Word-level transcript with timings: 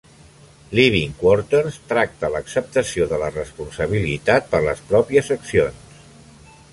"Living 0.77 1.11
Quarters" 1.17 1.75
tracta 1.91 2.31
l'acceptació 2.35 3.07
de 3.11 3.19
la 3.25 3.29
responsabilitat 3.35 4.49
per 4.55 4.63
les 4.69 4.81
pròpies 4.93 5.31
accions. 5.37 6.01